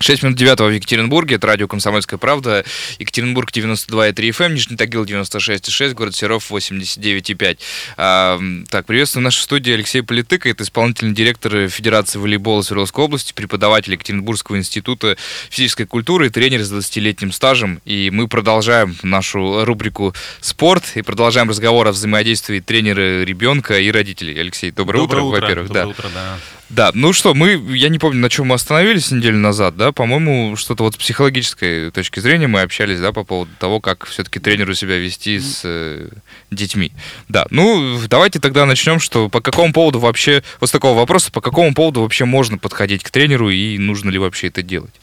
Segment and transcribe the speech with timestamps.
[0.00, 2.64] 6 минут 9 в Екатеринбурге, это радио «Комсомольская правда»,
[2.98, 7.58] Екатеринбург 92,3 FM, эм, Нижний Тагил 96,6, город Серов 89,5.
[7.96, 13.32] А, так, приветствую в нашей студии Алексей Политыка, это исполнительный директор Федерации волейбола Свердловской области,
[13.32, 15.16] преподаватель Екатеринбургского института
[15.50, 17.80] физической культуры и тренер с 20-летним стажем.
[17.84, 24.38] И мы продолжаем нашу рубрику «Спорт» и продолжаем разговор о взаимодействии тренера ребенка и родителей.
[24.38, 25.68] Алексей, доброе, доброе утро, утро во-первых.
[25.68, 25.88] Доброе да.
[25.90, 26.38] утро, да.
[26.70, 30.54] Да, ну что, мы, я не помню, на чем мы остановились неделю назад, да, по-моему,
[30.56, 34.74] что-то вот с психологической точки зрения мы общались, да, по поводу того, как все-таки тренеру
[34.74, 36.08] себя вести с э,
[36.50, 36.92] детьми.
[37.28, 41.40] Да, ну, давайте тогда начнем, что по какому поводу вообще, вот с такого вопроса, по
[41.40, 44.94] какому поводу вообще можно подходить к тренеру и нужно ли вообще это делать?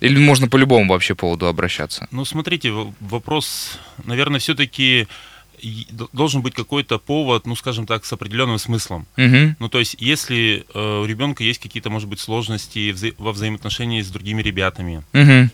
[0.00, 2.08] Или можно по любому вообще поводу обращаться?
[2.10, 5.08] Ну, смотрите, вопрос, наверное, все-таки
[6.12, 9.06] должен быть какой-то повод, ну, скажем так, с определенным смыслом.
[9.16, 9.56] Угу.
[9.58, 14.02] Ну, то есть, если э, у ребенка есть какие-то, может быть, сложности вза- во взаимоотношении
[14.02, 15.50] с другими ребятами, Угу.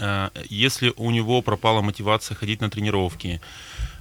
[0.00, 3.40] Э, если у него пропала мотивация ходить на тренировки,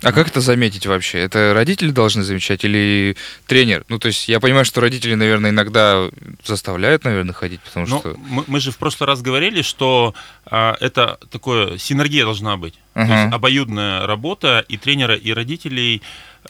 [0.02, 1.20] А как это заметить вообще?
[1.20, 3.16] Это родители должны замечать или
[3.48, 3.84] тренер?
[3.90, 6.10] Ну, то есть я понимаю, что родители, наверное, иногда
[6.46, 8.16] заставляют, наверное, ходить, потому Ну, что...
[8.18, 10.14] мы, мы же в прошлый раз говорили, что
[10.46, 12.76] а, это такое синергия должна быть.
[12.94, 13.24] То Ага.
[13.24, 16.02] есть обоюдная работа и тренера, и родителей.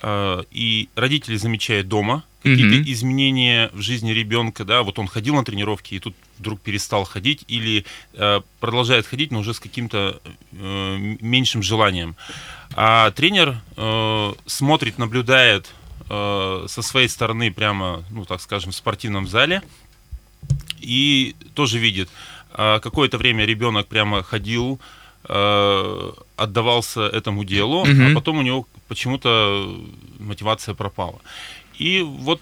[0.03, 2.91] а, и родители замечают дома какие-то Мгм.
[2.91, 7.43] изменения в жизни ребенка, да, вот он ходил на тренировки и тут вдруг перестал ходить
[7.47, 10.21] или э, продолжает ходить, но уже с каким-то
[10.53, 12.15] э, меньшим желанием.
[12.75, 15.73] А тренер э, смотрит, наблюдает
[16.09, 19.61] э, со своей стороны прямо, ну так скажем, в спортивном зале
[20.79, 22.09] и тоже видит.
[22.53, 24.79] а, Какое-то время ребенок прямо ходил,
[25.27, 28.07] э, отдавался этому делу, Мгм.
[28.11, 29.77] а потом у него почему-то
[30.19, 31.19] мотивация пропала.
[31.79, 32.41] И вот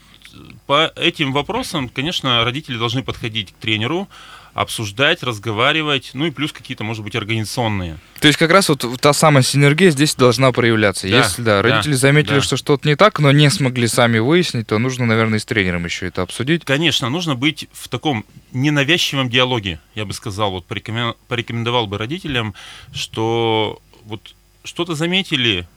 [0.66, 4.10] по этим вопросам, конечно, родители должны подходить к тренеру,
[4.54, 8.00] обсуждать, разговаривать, ну и плюс какие-то, может быть, организационные.
[8.20, 11.08] То есть как раз вот та самая синергия здесь должна проявляться.
[11.08, 12.42] Да, Если, да, да, родители заметили, да.
[12.42, 15.86] что что-то не так, но не смогли сами выяснить, то нужно, наверное, и с тренером
[15.86, 16.66] еще это обсудить.
[16.66, 22.56] Конечно, нужно быть в таком ненавязчивом диалоге, я бы сказал, вот порекомен- порекомендовал бы родителям,
[22.92, 24.34] что вот
[24.64, 25.68] что-то заметили,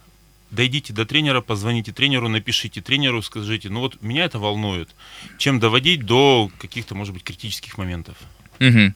[0.50, 4.90] дойдите до тренера, позвоните тренеру, напишите тренеру, скажите, ну вот меня это волнует,
[5.38, 8.16] чем доводить до каких-то, может быть, критических моментов.
[8.60, 8.94] Мгм.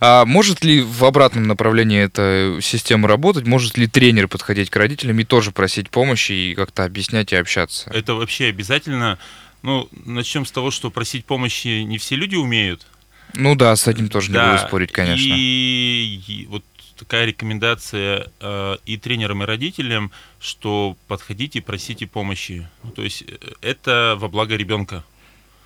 [0.00, 3.46] А может ли в обратном направлении эта система работать?
[3.46, 7.90] Может ли тренер подходить к родителям и тоже просить помощи и как-то объяснять и общаться?
[7.94, 9.18] Это вообще обязательно.
[9.62, 12.86] Ну, начнем с того, что просить помощи не все люди умеют.
[13.34, 15.24] Ну да, с этим тоже не Да, буду спорить, конечно.
[15.26, 16.64] И, и вот
[16.96, 22.66] такая рекомендация э, и тренерам, и родителям, что подходите, просите помощи.
[22.82, 25.04] Ну, то есть э, это во благо ребенка.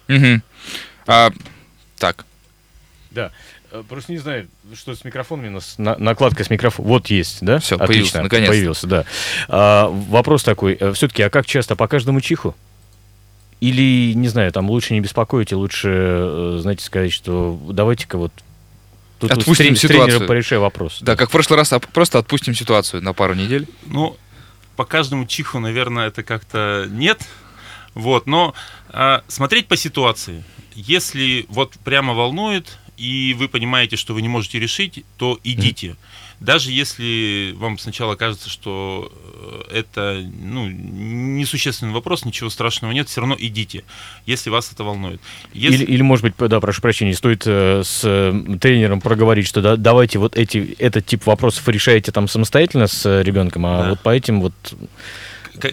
[0.09, 0.43] Мгм.
[1.07, 1.31] А,
[1.99, 2.27] так,
[3.11, 3.31] Да.
[3.73, 5.79] Э, Просто не знаю, что с микрофонами у нас.
[5.79, 6.89] На- накладка с микрофоном.
[6.91, 7.59] Вот есть, да?
[7.61, 8.53] Всё, Отлично, появился, наконец-то.
[8.53, 9.05] Появился, да.
[9.49, 10.77] А, вопрос такой.
[10.95, 11.77] Все-таки, а как часто?
[11.77, 12.55] По каждому чиху?
[13.61, 18.33] Или, не знаю, там лучше не беспокоить, и лучше, э, знаете, сказать, что давайте-ка вот
[19.21, 20.27] тут Отпустим с ситуацию.
[20.27, 20.99] порешай вопрос.
[21.01, 23.69] да, как в прошлый раз, а просто отпустим ситуацию на пару недель.
[23.87, 24.17] Ну,
[24.77, 27.21] по каждому чиху, наверное, это как-то нет.
[27.95, 28.55] Вот, но
[28.89, 30.45] а, смотреть по ситуации.
[30.75, 35.97] Если вот прямо волнует, и вы понимаете, что вы не можете решить, то идите.
[36.41, 39.13] Даже если вам сначала кажется, что
[39.71, 43.85] э, это ну, несущественный вопрос, ничего страшного нет, все равно идите,
[44.25, 45.21] если вас это волнует.
[45.53, 49.61] Если- Или, или, может быть, да, прошу прощения, стоит э, с э, тренером проговорить, что
[49.61, 53.89] да, давайте вот эти, этот тип вопросов решаете там самостоятельно с э, ребенком, а Да.
[53.91, 54.55] вот по этим вот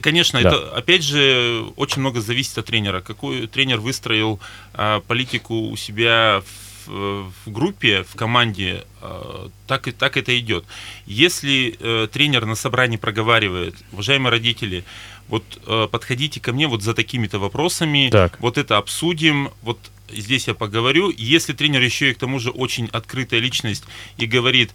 [0.02, 0.50] Конечно, Да.
[0.50, 3.00] это опять же очень много зависит от тренера.
[3.00, 4.38] Какой тренер выстроил
[4.74, 10.66] а, политику у себя в, в группе, в команде, а, так, и, так это идет.
[11.06, 14.84] Если э, тренер на собрании проговаривает, уважаемые родители,
[15.28, 18.40] вот э, подходите ко мне вот за такими-то вопросами, Так.
[18.40, 19.78] вот это обсудим, вот
[20.10, 21.12] здесь я поговорю.
[21.16, 23.84] Если тренер еще и к тому же очень открытая личность
[24.18, 24.72] и говорит,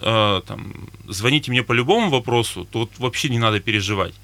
[0.00, 4.14] э, там, звоните мне по любому вопросу, то вот вообще не надо переживать.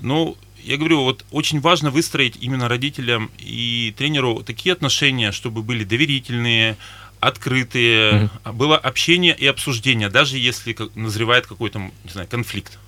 [0.00, 5.84] Ну, я говорю, вот очень важно выстроить именно родителям и тренеру такие отношения, чтобы были
[5.84, 6.76] доверительные,
[7.20, 12.78] открытые, было общение и обсуждение, даже если назревает какой-то, не знаю, конфликт.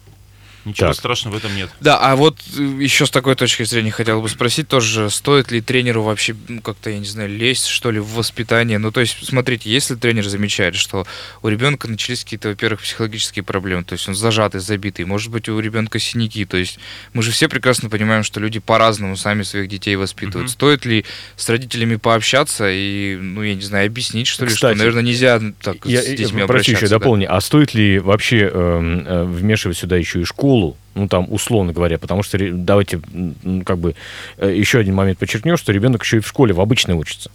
[0.65, 0.97] Ничего Так.
[0.97, 1.71] страшного в этом нет.
[1.81, 5.61] Да, а вот э, еще с такой точки зрения хотел бы спросить тоже, стоит ли
[5.61, 8.79] тренеру вообще ну, как-то, я не знаю, лезть, что ли, в воспитание?
[8.79, 11.07] Ну, то есть, смотрите, если тренер замечает, что
[11.43, 15.59] у ребенка начались какие-то, во-первых, психологические проблемы, то есть он зажатый, забитый, может быть, у
[15.59, 16.79] ребенка синяки, то есть
[17.13, 20.47] мы же все прекрасно понимаем, что люди по-разному сами своих детей воспитывают.
[20.47, 20.53] Мгм.
[20.53, 21.05] Стоит ли
[21.37, 25.41] с родителями пообщаться и, ну, я не знаю, объяснить, что ли, Кстати, что, наверное, нельзя
[25.61, 26.99] так Я, с я детьми прошу еще обращаться, да?
[26.99, 30.54] дополни, а стоит ли вообще эм, э, вмешивать сюда еще и школу,
[30.95, 33.95] ну там условно говоря, потому что давайте м, как бы
[34.39, 37.31] э, еще один момент подчеркнем, что ребенок еще и в школе в обычной учится.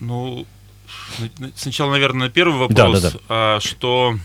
[0.00, 0.46] Ну,
[1.18, 3.18] на- на- сначала, наверное, на первый Да, вопрос, да, да.
[3.28, 4.16] а, что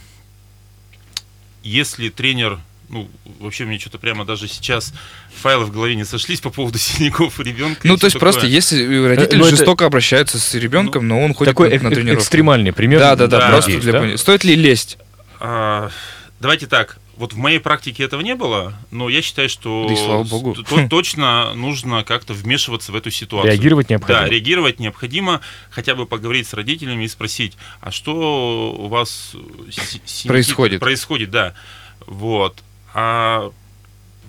[1.63, 2.59] если тренер,
[2.89, 3.07] ну,
[3.39, 4.93] вообще мне что-то прямо даже сейчас
[5.41, 7.81] файлы в голове не сошлись по поводу синяков у ребенка.
[7.87, 11.51] Ну, то есть просто если родители ну, это- жестоко обращаются с ребенком, но он ходит
[11.53, 12.23] Такой на, на тренировку.
[12.23, 12.99] экстремальный пример.
[12.99, 13.99] Да, да, да, Да, просто для да?
[14.01, 14.97] пони- Стоит ли лезть?
[15.39, 15.89] А,
[16.39, 16.97] давайте так.
[17.19, 20.55] Вот в моей практике этого не было, но я считаю, что Да и слава богу.
[20.55, 23.51] то- точно нужно как-то вмешиваться в эту ситуацию.
[23.51, 24.21] Реагировать необходимо.
[24.21, 29.35] Да, реагировать необходимо, хотя бы поговорить с родителями и спросить, а что у вас
[30.25, 30.79] Происходит.
[30.79, 31.55] Происходит, да.
[32.07, 32.63] Вот.
[32.93, 33.51] А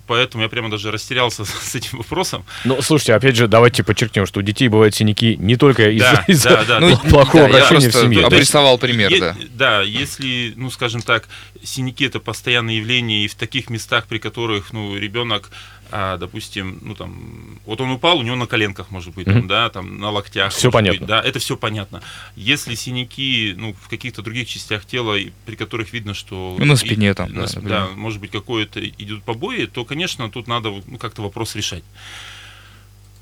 [0.07, 2.43] поэтому я прямо даже растерялся с этим вопросом.
[2.65, 6.23] Ну, слушайте, опять же, давайте подчеркнем, что у детей бывают синяки не только из-за Да,
[6.27, 8.25] из-за да, да, Ну, плохого да, я обращения в семье.
[8.25, 9.35] обрисовал пример, Е- да.
[9.53, 11.27] Да, если, ну, скажем так,
[11.63, 15.49] синяки это постоянное явление, и в таких местах, при которых, ну, ребенок,
[15.91, 19.47] а, допустим, ну, там, вот он упал, у него на коленках, может быть, там, Мгм.
[19.47, 20.53] да, там, на локтях.
[20.53, 20.99] Может понятно.
[20.99, 22.01] быть, да, это все понятно.
[22.35, 26.55] Если синяки, ну, в каких-то других частях тела, и при которых видно, что...
[26.57, 27.69] Ну, на и- спине там, на да, например.
[27.69, 31.83] да, может быть, какое-то идут побои, то, конечно, тут надо ну, как-то вопрос решать.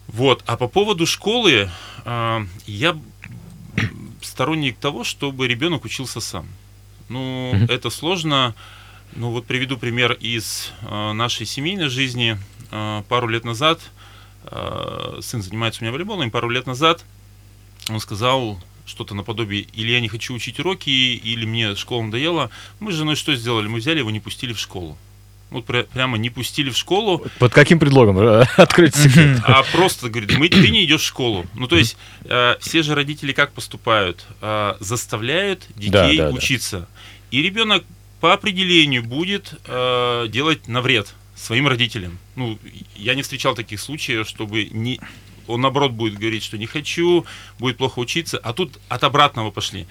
[0.08, 1.70] Вот, а по поводу школы,
[2.06, 2.98] а, я
[4.22, 6.48] сторонник того, чтобы ребенок учился сам.
[7.10, 7.66] Ну, Мгм.
[7.66, 8.56] это сложно.
[9.16, 12.38] Ну, вот приведу пример из а, нашей семейной жизни.
[12.72, 13.80] А, пару лет назад,
[14.46, 17.04] а, сын занимается у меня волейболом, и пару лет назад
[17.90, 22.50] он сказал что-то наподобие, или я не хочу учить уроки, или мне школа надоела.
[22.80, 23.68] Мы с женой что сделали?
[23.68, 24.98] Мы взяли его, не пустили в школу.
[25.52, 28.20] Вот пря- прямо не пустили в школу, Под каким предлогом?
[28.20, 29.40] Э, Откройте секрет.
[29.44, 31.46] а просто говорит, мы, ты не идешь в школу.
[31.56, 34.26] Ну, то есть, э, все же родители как поступают?
[34.42, 36.36] Э, заставляют детей Да, да, да.
[36.38, 36.88] учиться.
[37.32, 37.84] И ребенок
[38.22, 42.18] по определению будет э, делать на вред своим родителям.
[42.36, 42.60] Ну,
[42.96, 45.00] я не встречал таких случаев, чтобы не,
[45.48, 47.26] он наоборот будет говорить, что не хочу,
[47.60, 49.88] будет плохо учиться, а тут от обратного пошли.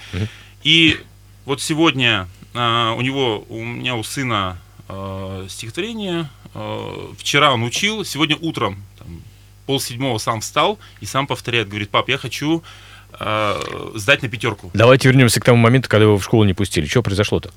[0.63, 1.01] И
[1.45, 4.59] вот сегодня э, у него, у меня у сына
[4.89, 9.23] э, стихотворение, э, вчера он учил, сегодня утром, там,
[9.67, 12.63] пол седьмого сам встал и сам повторяет, говорит, пап, я хочу
[13.19, 14.71] э, сдать на пятерку.
[14.75, 16.87] Давайте вернемся к тому моменту, когда его в школу не пустили.
[16.87, 17.53] Что произошло-то?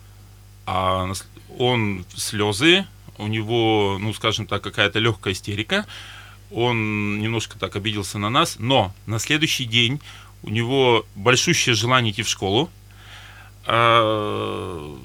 [0.66, 1.12] А
[1.58, 2.86] он слезы,
[3.22, 5.86] у него, ну, скажем так, какая-то легкая истерика,
[6.50, 10.02] он немножко так обиделся на нас, но на следующий день
[10.44, 12.70] у него большущее желание идти в школу,
[13.66, 14.98] а,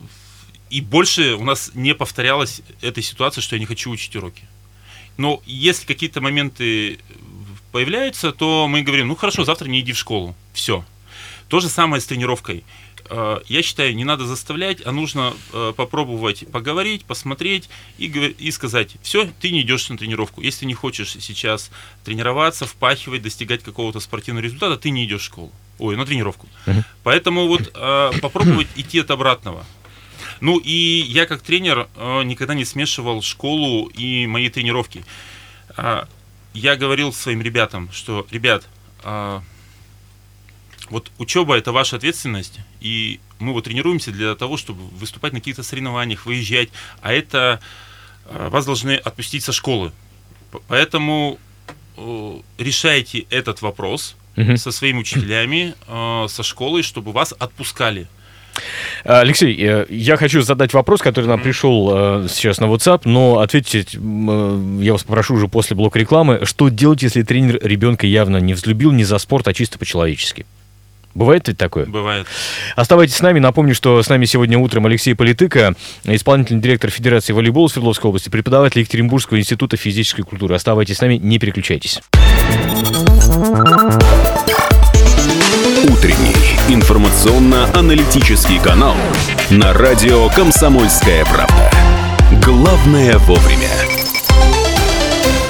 [0.70, 4.42] и больше у нас не повторялась эта ситуация, что я не хочу учить уроки.
[5.16, 6.98] Но если какие-то моменты
[7.70, 10.34] появляются, то мы говорим, ну хорошо, завтра не иди в школу.
[10.52, 10.84] Все.
[11.48, 12.64] То же самое с тренировкой.
[13.08, 18.96] Э, Я считаю, не надо заставлять, а нужно э, попробовать поговорить, посмотреть и, и сказать,
[19.02, 20.40] все, ты не идешь на тренировку.
[20.40, 21.70] Если ты не хочешь сейчас
[22.04, 25.52] тренироваться, впахивать, достигать какого-то спортивного результата, ты не идешь в школу.
[25.78, 26.48] Ой, на тренировку.
[27.04, 29.64] Поэтому вот э, попробовать идти от обратного.
[30.40, 31.88] Ну и я как тренер
[32.24, 35.04] никогда не смешивал школу и мои тренировки.
[36.52, 38.64] Я говорил своим ребятам, что, ребят,
[40.90, 45.62] вот учеба это ваша ответственность, и мы вот тренируемся для того, чтобы выступать на каких-то
[45.62, 46.68] соревнованиях, выезжать,
[47.02, 47.60] а это
[48.26, 49.92] а, вас должны отпустить со школы.
[50.68, 51.38] Поэтому
[51.96, 54.16] э, решайте этот вопрос
[54.56, 58.06] со своими учителями, э, со школой, чтобы вас отпускали.
[59.04, 63.80] Алексей, э, я хочу задать вопрос, который нам пришел э, сейчас на WhatsApp, но ответьте,
[63.80, 66.40] э, я вас попрошу уже после блока рекламы.
[66.44, 70.46] Что делать, если тренер ребенка явно не взлюбил не за спорт, а чисто по-человечески?
[71.16, 71.86] Бывает ведь такое?
[71.86, 72.26] Бывает.
[72.76, 73.38] Оставайтесь с нами.
[73.38, 78.80] Напомню, что с нами сегодня утром Алексей Политыка, исполнительный директор Федерации волейбола Свердловской области, преподаватель
[78.80, 80.54] Екатеринбургского института физической культуры.
[80.54, 82.02] Оставайтесь с нами, не переключайтесь.
[85.88, 86.36] Утренний
[86.68, 88.96] информационно-аналитический канал
[89.48, 91.70] на радио «Комсомольская правда».
[92.44, 93.95] Главное вовремя.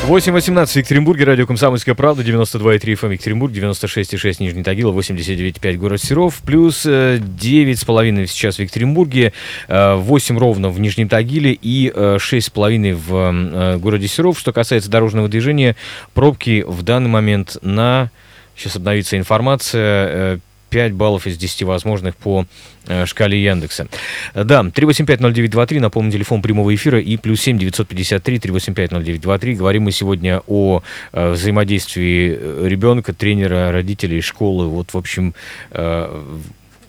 [0.07, 6.43] 8.18 в Екатеринбурге, радио «Комсомольская правда», 92,3 FM Екатеринбург, 96,6 Нижний Тагил, 89,5 город Серов,
[6.47, 9.33] плюс 9,5 сейчас в Екатеринбурге,
[9.67, 14.39] 8 ровно в Нижнем Тагиле и 6,5 в городе Серов.
[14.39, 15.75] Что касается дорожного движения,
[16.15, 18.13] пробки в данный момент на...
[18.57, 20.41] Сейчас обновится информация.
[20.71, 22.47] 5 баллов из 10 возможных по
[22.87, 23.89] э, шкале Яндекса.
[24.35, 29.55] Да, 3850923, напомню, телефон прямого эфира и плюс 7 953 3850923.
[29.55, 30.83] Говорим мы сегодня о
[31.13, 34.67] э, взаимодействии э, ребенка, тренера, родителей, школы.
[34.67, 35.35] Вот, в общем,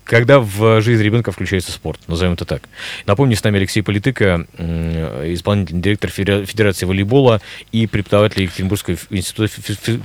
[0.08, 2.64] когда в жизнь ребенка включается спорт, назовем это так.
[3.06, 7.42] Напомню, с нами Алексей Политыка, исполнительный директор Федерации волейбола
[7.74, 9.48] и преподаватель Екатеринбургского института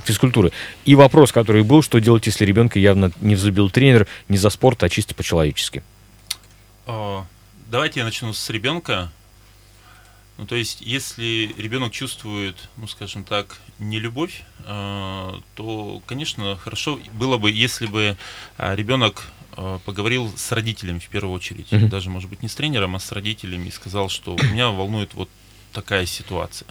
[0.05, 0.51] физкультуры.
[0.83, 4.83] И вопрос, который был, что делать, если ребенка явно не взлюбил тренер не за спорт,
[4.83, 5.83] а чисто по-человечески?
[6.85, 9.09] Давайте я начну с ребенка.
[10.37, 17.37] Ну, то есть, если ребенок чувствует, ну, скажем так, не любовь, то, конечно, хорошо было
[17.37, 18.17] бы, если бы
[18.57, 19.27] а, ребенок
[19.85, 21.87] поговорил с родителями в первую очередь, mm-hmm.
[21.87, 25.29] даже, может быть, не с тренером, а с родителями, и сказал, что меня волнует вот
[25.71, 26.67] такая ситуация.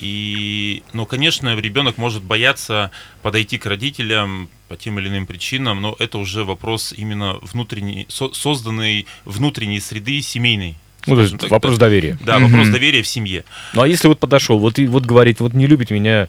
[0.00, 2.90] И, ну, конечно, ребенок может бояться
[3.22, 8.32] подойти к родителям по тем или иным причинам, но это уже вопрос именно внутренней, со,
[8.32, 10.76] созданной внутренней среды семейной.
[11.06, 12.18] Ну, то есть так, вопрос доверия.
[12.24, 12.46] Да, mm-hmm.
[12.46, 13.44] вопрос доверия в семье.
[13.74, 16.28] Ну, а если вот подошел, вот и вот говорит, вот не любит меня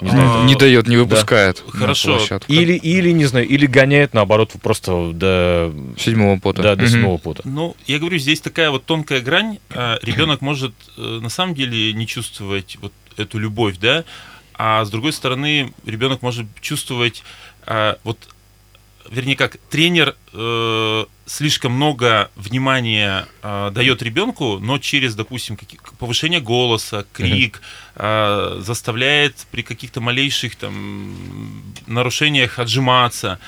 [0.00, 1.62] не, знаю, не дает, не выпускает.
[1.66, 1.78] Да.
[1.78, 2.20] Хорошо.
[2.48, 6.62] Или, или, не знаю, или гоняет, наоборот, просто до седьмого пота.
[6.62, 7.42] Да, до седьмого пота.
[7.44, 9.58] Ну, я говорю, здесь такая вот тонкая грань.
[9.70, 14.04] А, ребенок может э, на самом деле не чувствовать вот эту любовь, да,
[14.54, 17.22] а с другой стороны, ребенок может чувствовать
[17.66, 18.18] а, вот
[19.10, 26.40] вернее как, тренер э, слишком много внимания э, дает ребенку, но через, допустим, какие, повышение
[26.40, 27.62] голоса, крик,
[27.94, 31.16] э, заставляет при каких-то малейших там
[31.86, 33.38] нарушениях отжиматься,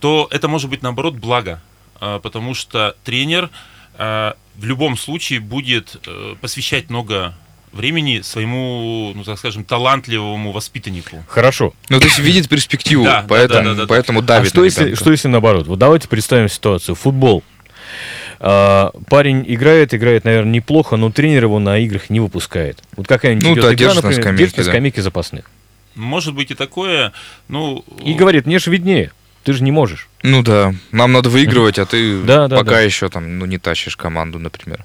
[0.00, 1.62] то это может быть наоборот благо,
[2.00, 3.50] э, потому что тренер
[3.94, 7.34] э, в любом случае будет э, посвящать много
[7.76, 11.24] времени своему, ну так скажем, талантливому воспитаннику.
[11.28, 11.72] Хорошо.
[11.88, 14.48] Ну, то есть видит перспективу, да, поэтому, да, да, да, поэтому давит.
[14.48, 15.66] А что, если, что если наоборот?
[15.66, 16.94] Вот давайте представим ситуацию.
[16.94, 17.44] Футбол.
[18.38, 22.82] А, парень играет, играет, наверное, неплохо, но тренер его на играх не выпускает.
[22.96, 25.02] Вот какая-нибудь ну, да, игра, например, на скамейке, держит на скамейке да.
[25.02, 25.50] запасных.
[25.94, 27.12] Может быть и такое,
[27.48, 27.84] ну...
[28.04, 29.12] И говорит, мне же виднее.
[29.44, 30.08] Ты же не можешь.
[30.22, 32.80] Ну да, нам надо выигрывать, а ты да, да, пока да.
[32.80, 34.84] еще там, ну, не тащишь команду, например.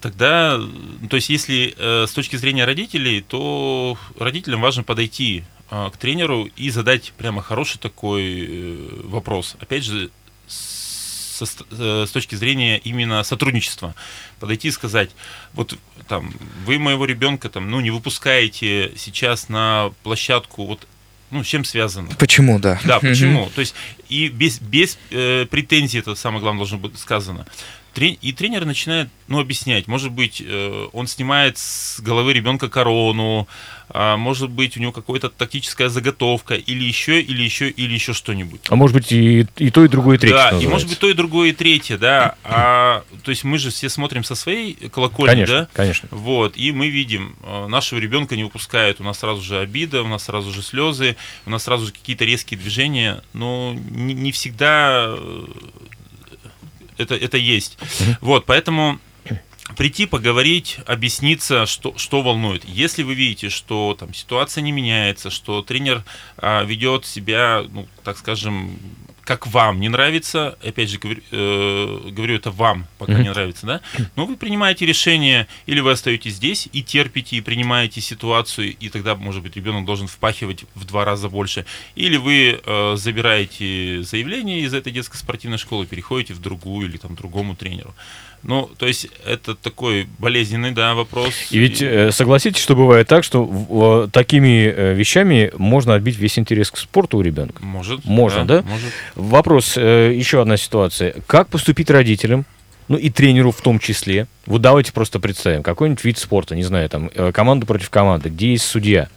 [0.00, 0.58] Тогда,
[1.08, 6.48] то есть, если э, с точки зрения родителей, то родителям важно подойти э, к тренеру
[6.56, 9.56] и задать прямо хороший такой э, вопрос.
[9.60, 10.10] Опять же,
[11.46, 13.94] со, э, с точки зрения именно сотрудничества.
[14.38, 15.10] Подойти и сказать,
[15.52, 15.76] вот
[16.08, 16.32] там,
[16.64, 20.86] вы моего ребенка там, ну, не выпускаете сейчас на площадку, вот
[21.30, 22.10] ну, с чем связано.
[22.18, 22.80] Почему, да.
[22.84, 23.50] Да, почему.
[23.54, 23.74] То есть,
[24.08, 27.46] и без, без э, претензий, это самое главное должно быть сказано.
[27.96, 29.86] И тренер начинает ну, объяснять.
[29.86, 33.46] Может быть, э, он снимает с головы ребенка корону,
[33.88, 38.60] а может быть, у него какая-то тактическая заготовка, или еще, или еще, или еще что-нибудь.
[38.68, 40.36] А может быть, и, и то, и другое, и третье.
[40.36, 42.34] Да, и может быть, то, и другое, и третье, да.
[42.44, 45.68] А, то есть мы же все смотрим со своей колокольни, конечно, да?
[45.72, 46.08] Конечно.
[46.10, 50.08] Вот, и мы видим, э, нашего ребенка не выпускают, у нас сразу же обида, у
[50.08, 51.16] нас сразу же слезы,
[51.46, 55.46] у нас сразу же какие-то резкие движения, но не, не всегда э,
[57.00, 57.78] это, это есть.
[58.20, 58.98] Вот, поэтому
[59.76, 62.64] прийти, поговорить, объясниться, что, что волнует.
[62.64, 66.04] Если вы видите, что там ситуация не меняется, что тренер
[66.36, 68.78] а, ведет себя, ну, так скажем,
[69.30, 73.22] как вам не нравится, опять же говорю, э, говорю это вам, пока mm-hmm.
[73.22, 73.80] не нравится, да,
[74.16, 79.14] но вы принимаете решение, или вы остаетесь здесь и терпите, и принимаете ситуацию, и тогда,
[79.14, 84.74] может быть, ребенок должен впахивать в два раза больше, или вы э, забираете заявление из
[84.74, 87.94] этой детской спортивной школы, переходите в другую или там другому тренеру.
[88.42, 91.34] Ну, то есть это такой болезненный, да, вопрос.
[91.50, 96.70] И ведь э, согласитесь, что бывает так, что такими э, вещами можно отбить весь интерес
[96.70, 97.62] к спорту у ребенка?
[97.62, 98.04] Может.
[98.04, 98.62] Можно, да?
[98.62, 98.68] да?
[98.68, 98.90] Может.
[99.14, 101.14] Вопрос, э, еще одна ситуация.
[101.26, 102.46] Как поступить родителям,
[102.88, 104.26] ну и тренеру в том числе?
[104.46, 108.64] Вот давайте просто представим, какой-нибудь вид спорта, не знаю, там, команда против команды, где есть
[108.64, 109.08] судья,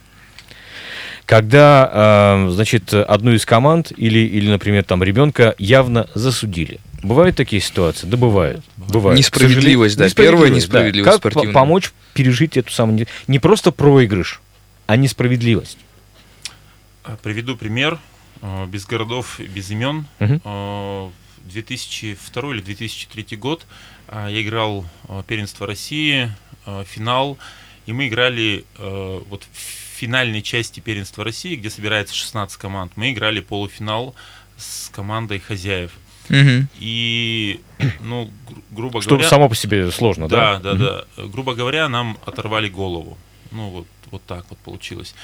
[1.24, 6.78] когда, значит, одну из команд или, или, например, там ребенка явно засудили.
[7.04, 8.06] Бывают такие ситуации?
[8.06, 8.64] Да, бывают.
[8.76, 9.18] бывают.
[9.18, 10.08] Несправедливость, да.
[10.08, 11.12] Первая несправедливость да.
[11.12, 11.52] Как спортивная.
[11.52, 13.06] помочь пережить эту самую...
[13.26, 14.40] Не просто проигрыш,
[14.86, 15.78] а несправедливость.
[17.04, 17.98] А, приведу пример.
[18.40, 20.06] А, без городов, без имен.
[20.18, 21.12] Угу.
[21.44, 23.66] 2002 или 2003 год
[24.10, 24.86] я играл
[25.26, 26.32] первенство России,
[26.86, 27.36] финал.
[27.84, 29.58] и мы играли вот в
[29.98, 32.92] финальной части первенства России, где собирается 16 команд.
[32.96, 34.14] Мы играли полуфинал
[34.56, 35.92] с командой хозяев.
[36.28, 36.68] Мгм.
[36.78, 37.60] И,
[38.00, 39.28] ну, гру- грубо Что говоря...
[39.28, 40.58] само по себе сложно, да?
[40.58, 41.24] Да, да, да.
[41.26, 43.18] Грубо говоря, нам оторвали голову.
[43.50, 45.14] Ну, вот, вот так вот получилось.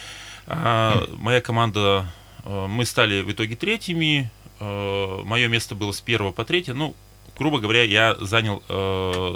[0.47, 2.07] А, моя команда,
[2.45, 4.31] э, мы стали в итоге третьими.
[4.61, 6.75] Мое место было с первого по третье.
[6.75, 6.95] Ну,
[7.39, 8.63] грубо говоря, я занял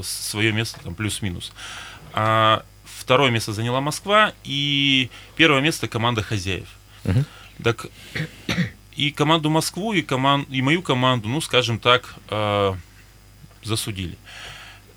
[0.02, 1.52] свое место там плюс-минус.
[2.12, 6.68] А второе место заняла Москва, и первое место команда хозяев.
[7.04, 7.25] Мгм.
[7.62, 7.87] Так
[8.96, 10.42] и команду Москву, и, коман...
[10.50, 12.72] и мою команду, ну, скажем так, э,
[13.62, 14.16] засудили.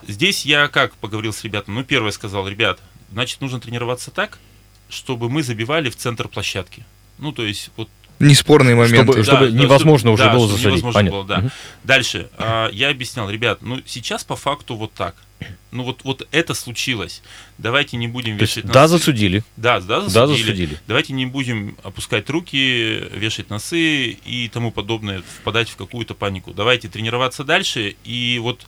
[0.07, 1.75] Здесь я как поговорил с ребятами?
[1.75, 2.79] Ну, первое сказал, ребят,
[3.11, 4.39] значит, нужно тренироваться так,
[4.89, 6.85] чтобы мы забивали в центр площадки.
[7.17, 7.89] Ну, то есть, вот
[8.19, 9.03] Неспорные моменты.
[9.03, 10.65] Чтобы, чтобы да, невозможно чтобы- уже да, было засадить.
[10.65, 11.17] невозможно Понятно.
[11.17, 11.37] было, да.
[11.37, 11.51] Мгм.
[11.83, 15.15] Дальше, а, я объяснял, ребят, ну сейчас по факту вот так.
[15.71, 17.21] Ну вот, вот это случилось.
[17.57, 18.93] Давайте не будем То есть, вешать да, носы.
[18.97, 19.43] засудили.
[19.57, 20.43] Да, да, Да, засудили.
[20.45, 20.77] засудили.
[20.87, 26.53] Давайте не будем опускать руки, вешать носы и тому подобное, впадать в какую-то панику.
[26.53, 28.65] Давайте тренироваться дальше и вот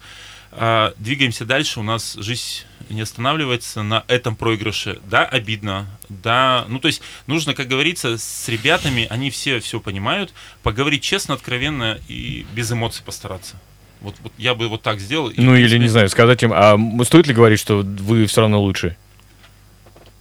[0.51, 1.79] а, двигаемся дальше.
[1.79, 4.99] У нас жизнь не останавливается на этом проигрыше.
[5.09, 5.87] Да, обидно.
[6.09, 10.33] Да, ну то есть нужно, как говорится, с ребятами, они все все понимают,
[10.63, 13.55] поговорить честно, откровенно и без эмоций постараться.
[14.01, 15.31] Вот, вот я бы вот так сделал.
[15.35, 18.61] Ну или, принципе, не знаю, сказать им, а стоит ли говорить, что вы все равно
[18.61, 18.95] лучше?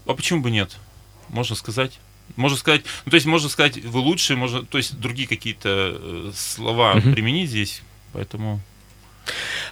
[0.07, 0.77] А почему бы нет?
[1.29, 1.99] Можно сказать.
[2.37, 6.33] Можно сказать, ну то есть можно сказать, вы лучше, можно, то есть другие какие-то э,
[6.35, 7.15] слова Мгм.
[7.15, 7.83] применить здесь,
[8.13, 8.61] поэтому.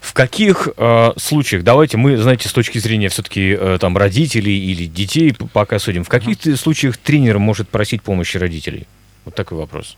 [0.01, 5.35] В каких э, случаях, давайте мы, знаете, с точки зрения все-таки там родителей или детей
[5.53, 8.87] пока судим, в каких ты случаях тренер может просить помощи родителей?
[9.25, 9.97] Вот такой вопрос.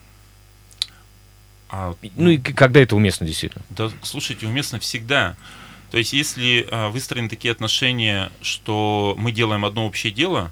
[1.71, 3.65] А, Ну и когда это уместно действительно?
[3.71, 5.37] Да, слушайте, уместно всегда.
[5.91, 10.51] То есть, если а, выстроены такие отношения, что мы делаем одно общее дело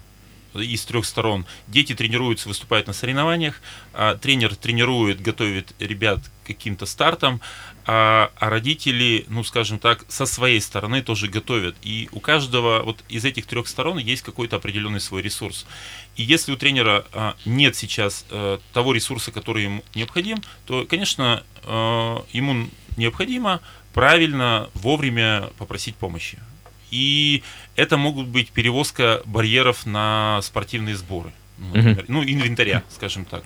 [0.60, 3.60] из трех сторон, дети тренируются, выступают на соревнованиях,
[3.92, 7.40] а, тренер тренирует, готовит ребят к каким-то стартам,
[7.86, 11.76] а, а родители, ну, скажем так, со своей стороны тоже готовят.
[11.82, 15.66] И у каждого вот из этих трех сторон есть какой-то определенный свой ресурс.
[16.16, 21.44] И если у тренера а, нет сейчас э, того ресурса, который ему необходим, то, конечно,
[21.62, 23.60] э, ему необходимо
[23.92, 26.38] правильно, вовремя попросить помощи.
[26.96, 27.42] И
[27.76, 31.30] это могут быть перевозка барьеров на спортивные сборы.
[31.58, 33.44] Ну, например, ну, инвентаря, скажем так.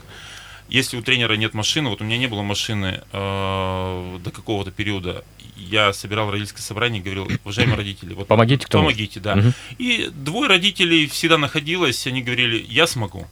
[0.69, 5.25] Если у тренера нет машины, вот у меня не было машины э, до какого-то периода,
[5.57, 8.97] я собирал родительское собрание и говорил, уважаемые родители, вот Помогите, кто может».
[8.97, 9.35] помогите, да.
[9.35, 9.55] Мгм.
[9.79, 13.27] И двое родителей всегда находилось, они говорили, я смогу.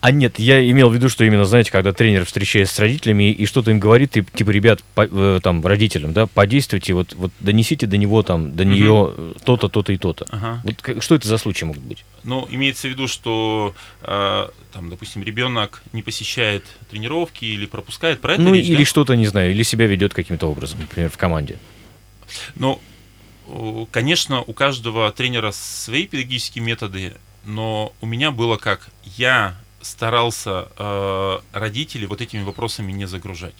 [0.00, 3.44] А нет, я имел в виду, что именно, знаете, когда тренер встречается с родителями и
[3.46, 7.86] что-то им говорит, и, типа, ребят, по- э, там, родителям, да, подействуйте, вот, вот донесите
[7.86, 10.26] до него, там, до нее э, то-то, то-то и то-то.
[10.30, 10.60] Ага.
[10.64, 12.04] Вот как- что это за случаи могут быть?
[12.24, 18.34] Но имеется в виду, что, э, там, допустим, ребенок не посещает тренировки или пропускает, про
[18.34, 18.84] это ну, речь, или да?
[18.86, 21.58] что-то, не знаю, или себя ведет каким-то образом, например, в команде.
[22.56, 22.80] Ну,
[23.90, 31.38] конечно, у каждого тренера свои педагогические методы, но у меня было как, я старался э,
[31.52, 33.54] родителей вот этими вопросами не загружать.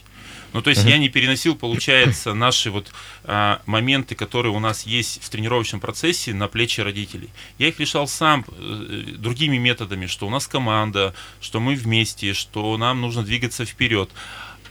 [0.53, 0.91] Ну, то есть Мгм.
[0.91, 2.93] я не переносил, получается, наши вот
[3.25, 7.31] а, моменты, которые у нас есть в тренировочном процессе, на плечи родителей.
[7.59, 12.77] Я их решал сам э, другими методами, что у нас команда, что мы вместе, что
[12.77, 14.11] нам нужно двигаться вперед.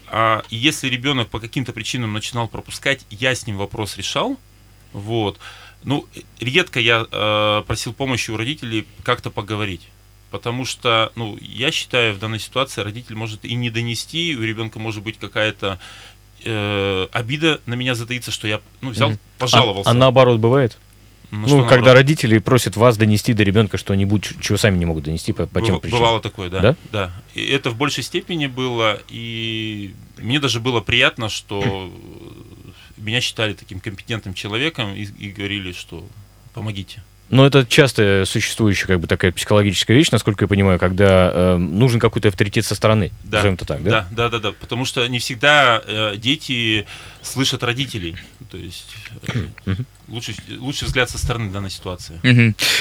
[0.08, 4.38] А если ребенок по каким-то причинам начинал пропускать, я с ним вопрос решал.
[4.93, 5.39] Вот.
[5.84, 6.06] Ну,
[6.39, 9.88] редко я э, просил помощи у родителей как-то поговорить.
[10.30, 14.80] Потому что, ну, я считаю, в данной ситуации родитель может и не донести, у ребенка
[14.80, 15.80] может быть какая-то
[16.46, 19.20] э, обида на меня затаится, что я ну, взял, Мгм.
[19.38, 19.89] пожаловался.
[19.89, 20.78] А, а наоборот бывает?
[21.32, 21.96] Ну, Ну, что когда наоборот?
[21.96, 25.80] родители просят вас донести до ребенка что-нибудь, чего сами не могут донести по, по тем
[25.80, 26.02] причинам.
[26.02, 26.60] Бывало такое, да.
[26.62, 26.76] Да?
[26.91, 27.12] Да.
[27.34, 31.91] И это в большей степени было, и мне даже было приятно, что
[33.02, 36.08] меня считали таким компетентным человеком и, и говорили, что
[36.54, 37.02] помогите.
[37.32, 41.98] Но это часто существующая как бы такая психологическая вещь, насколько я понимаю, когда э, нужен
[42.00, 43.12] какой-то авторитет со стороны.
[43.24, 43.38] Да.
[43.38, 43.90] Назовем это так, да?
[43.90, 44.52] Да, да, да, да.
[44.52, 46.86] Потому что не всегда э, дети
[47.24, 48.16] слышат родителей.
[48.50, 48.88] То есть
[49.66, 49.76] э,
[50.08, 52.20] лучший, лучший взгляд со стороны данной ситуации.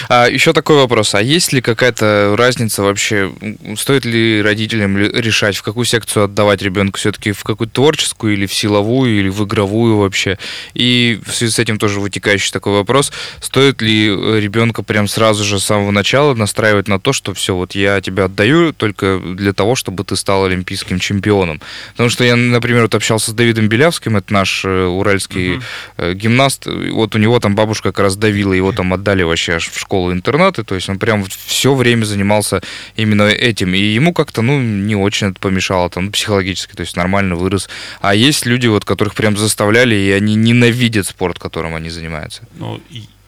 [0.09, 1.15] А еще такой вопрос.
[1.15, 3.33] А есть ли какая-то разница вообще?
[3.77, 6.99] Стоит ли родителям решать, в какую секцию отдавать ребенка?
[6.99, 10.39] Все-таки в какую-то творческую или в силовую, или в игровую вообще?
[10.75, 13.13] И в связи с этим тоже вытекающий такой вопрос.
[13.41, 17.55] Стоит ли э, ребенка прям сразу же с самого начала настраивать на то, что все,
[17.55, 21.61] вот я тебя отдаю только для того, чтобы ты стал олимпийским чемпионом.
[21.93, 25.61] Потому что я, например, вот общался с Давидом Белявским, это наш э, уральский
[25.97, 26.15] uh-huh.
[26.15, 29.79] гимнаст, вот у него там бабушка как раз давила, его там отдали вообще аж в
[29.79, 32.63] школу-интернаты, то есть он прям все время занимался
[32.97, 37.37] именно этим, и ему как-то, ну, не очень это помешало, там, психологически, то есть нормально
[37.37, 37.69] вырос.
[38.01, 42.47] А есть люди, вот, которых прям заставляли, и они ненавидят спорт, которым они занимаются.
[42.59, 42.81] Ну,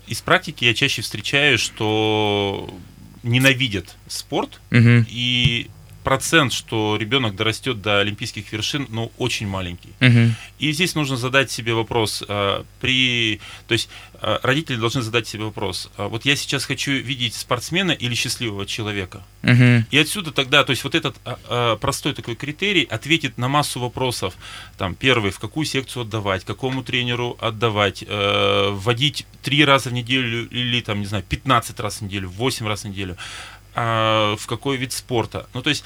[0.07, 2.69] из практики я чаще встречаю, что
[3.23, 5.05] ненавидят спорт, угу.
[5.09, 5.69] и
[6.05, 9.91] процент, что ребенок дорастет до олимпийских вершин, ну, очень маленький.
[10.01, 10.35] Угу.
[10.59, 15.45] И здесь нужно задать себе вопрос, а, при, то есть а, родители должны задать себе
[15.45, 19.23] вопрос, а, вот я сейчас хочу видеть спортсмена или счастливого человека.
[19.43, 19.85] Угу.
[19.91, 21.17] И отсюда тогда, то есть вот этот
[21.81, 24.35] простой такой критерий ответит на массу вопросов.
[24.79, 30.49] Там, первый, в какую секцию отдавать, какому тренеру отдавать, э, вводить три раза в неделю
[30.49, 33.17] или, там, не знаю, 15 раз в неделю, 8 раз в неделю
[33.75, 35.49] а, в какой вид спорта.
[35.55, 35.85] Ну, то есть,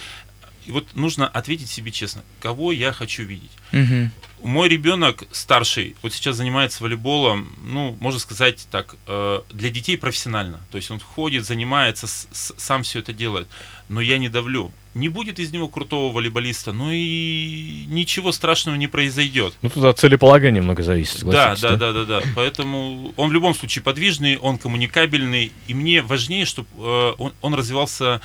[0.69, 3.51] вот нужно ответить себе честно, кого я хочу видеть.
[3.73, 4.11] Угу.
[4.43, 10.61] Мой ребенок старший, вот сейчас занимается волейболом, ну, можно сказать так, э, для детей профессионально.
[10.71, 13.49] То есть он ходит, занимается, сам все это делает.
[13.89, 14.73] Но я не давлю.
[14.95, 19.55] Не будет из него крутого волейболиста, ну и ничего страшного не произойдет.
[19.63, 21.23] Ну, тут от целеполагания много зависит.
[21.25, 22.23] Да, да, да, да, да.
[22.35, 25.53] Поэтому он в любом случае подвижный, он коммуникабельный.
[25.67, 28.21] И мне важнее, чтобы э, он, он развивался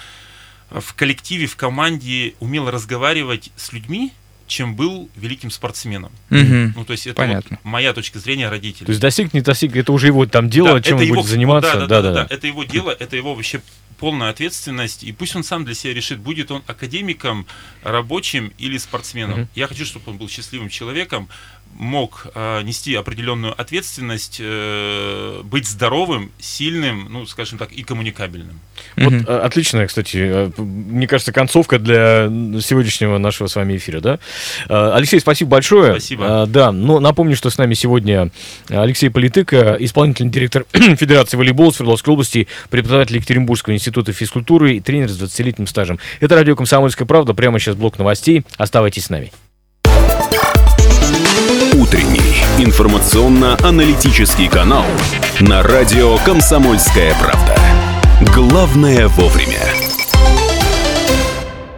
[0.71, 4.13] в коллективе, в команде, умел разговаривать с людьми,
[4.47, 6.12] чем был великим спортсменом.
[6.29, 6.73] Угу.
[6.75, 7.57] Ну, то есть это Понятно.
[7.63, 8.86] Вот моя точка зрения родителей.
[8.86, 11.27] То есть достиг, не достиг, это уже его там дело, да, чем он его, будет
[11.27, 11.73] заниматься.
[11.73, 13.62] Да да, да, да, да, да, это его дело, это его вообще
[14.02, 17.46] полная ответственность, и пусть он сам для себя решит, будет он академиком,
[17.84, 19.42] рабочим или спортсменом.
[19.42, 19.50] Угу.
[19.54, 21.30] Я хочу, чтобы он был счастливым человеком,
[21.78, 28.60] мог э, нести определенную ответственность, э, быть здоровым, сильным, ну, скажем так, и коммуникабельным.
[28.98, 29.40] Вот mm-hmm.
[29.40, 32.28] отличная, кстати, э, мне кажется, концовка для
[32.62, 34.20] сегодняшнего нашего с вами эфира, да?
[34.70, 35.94] Э, Алексей, спасибо большое.
[35.94, 36.46] Спасибо.
[36.48, 38.32] Да, но напомню, что с нами сегодня
[38.70, 45.21] Алексей Политыка, исполнительный директор Федерации волейбола Свердловской области, преподаватель Екатеринбургского института физкультуры и тренер с
[45.21, 45.99] 20-летним стажем.
[46.21, 47.34] Это радио «Комсомольская правда».
[47.34, 48.45] Прямо сейчас блок новостей.
[48.58, 49.32] Оставайтесь с нами.
[51.73, 54.86] Утренний информационно-аналитический канал
[55.39, 57.58] на радио «Комсомольская правда».
[58.34, 59.90] Главное вовремя.